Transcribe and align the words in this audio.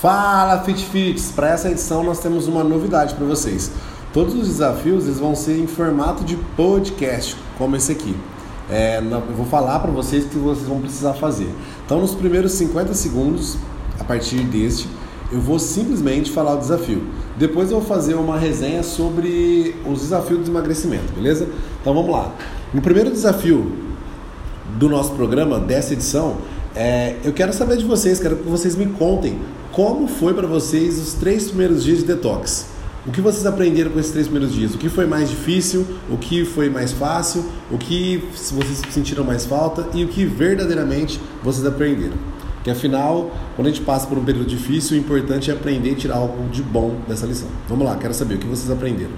Fala 0.00 0.60
FitFits! 0.60 1.30
Para 1.30 1.50
essa 1.50 1.68
edição 1.68 2.02
nós 2.02 2.20
temos 2.20 2.48
uma 2.48 2.64
novidade 2.64 3.14
para 3.14 3.26
vocês. 3.26 3.70
Todos 4.14 4.34
os 4.34 4.48
desafios 4.48 5.04
eles 5.04 5.18
vão 5.18 5.34
ser 5.34 5.58
em 5.58 5.66
formato 5.66 6.24
de 6.24 6.36
podcast, 6.56 7.36
como 7.58 7.76
esse 7.76 7.92
aqui. 7.92 8.16
É, 8.70 8.96
eu 8.98 9.36
vou 9.36 9.44
falar 9.44 9.78
para 9.80 9.90
vocês 9.90 10.24
o 10.24 10.28
que 10.28 10.38
vocês 10.38 10.66
vão 10.66 10.80
precisar 10.80 11.12
fazer. 11.12 11.50
Então, 11.84 12.00
nos 12.00 12.14
primeiros 12.14 12.52
50 12.52 12.94
segundos, 12.94 13.58
a 13.98 14.04
partir 14.04 14.38
deste, 14.44 14.88
eu 15.30 15.38
vou 15.38 15.58
simplesmente 15.58 16.30
falar 16.30 16.54
o 16.54 16.58
desafio. 16.58 17.02
Depois 17.36 17.70
eu 17.70 17.78
vou 17.78 17.86
fazer 17.86 18.14
uma 18.14 18.38
resenha 18.38 18.82
sobre 18.82 19.76
os 19.86 20.00
desafios 20.00 20.46
do 20.46 20.50
emagrecimento, 20.50 21.12
beleza? 21.12 21.46
Então 21.78 21.92
vamos 21.92 22.10
lá. 22.10 22.32
No 22.72 22.80
primeiro 22.80 23.10
desafio 23.10 23.70
do 24.78 24.88
nosso 24.88 25.12
programa, 25.12 25.60
dessa 25.60 25.92
edição, 25.92 26.38
é, 26.74 27.16
eu 27.22 27.34
quero 27.34 27.52
saber 27.52 27.76
de 27.76 27.84
vocês, 27.84 28.18
quero 28.18 28.36
que 28.36 28.48
vocês 28.48 28.74
me 28.74 28.86
contem 28.86 29.38
como 29.72 30.08
foi 30.08 30.34
para 30.34 30.46
vocês 30.46 30.98
os 30.98 31.14
três 31.14 31.48
primeiros 31.48 31.84
dias 31.84 31.98
de 31.98 32.04
detox? 32.04 32.66
O 33.06 33.10
que 33.10 33.20
vocês 33.20 33.46
aprenderam 33.46 33.90
com 33.90 33.98
esses 33.98 34.12
três 34.12 34.28
primeiros 34.28 34.54
dias? 34.54 34.74
O 34.74 34.78
que 34.78 34.88
foi 34.88 35.06
mais 35.06 35.30
difícil? 35.30 35.86
O 36.10 36.18
que 36.18 36.44
foi 36.44 36.68
mais 36.68 36.92
fácil? 36.92 37.44
O 37.70 37.78
que 37.78 38.22
vocês 38.34 38.82
sentiram 38.90 39.24
mais 39.24 39.46
falta? 39.46 39.88
E 39.94 40.04
o 40.04 40.08
que 40.08 40.26
verdadeiramente 40.26 41.20
vocês 41.42 41.66
aprenderam? 41.66 42.16
Que 42.62 42.70
afinal, 42.70 43.30
quando 43.56 43.68
a 43.68 43.70
gente 43.70 43.80
passa 43.82 44.06
por 44.06 44.18
um 44.18 44.24
período 44.24 44.46
difícil, 44.46 44.96
o 44.96 45.00
importante 45.00 45.50
é 45.50 45.54
aprender 45.54 45.92
e 45.92 45.94
tirar 45.94 46.16
algo 46.16 46.46
de 46.50 46.62
bom 46.62 46.96
dessa 47.08 47.24
lição. 47.24 47.48
Vamos 47.66 47.86
lá, 47.86 47.96
quero 47.96 48.12
saber 48.12 48.34
o 48.34 48.38
que 48.38 48.46
vocês 48.46 48.70
aprenderam. 48.70 49.12